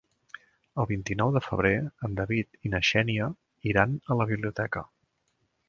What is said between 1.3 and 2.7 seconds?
de febrer en David